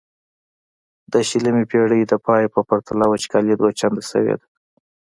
[1.11, 4.47] د شلمې پیړۍ د پای په پرتله وچکالي دوه چنده شوې ده.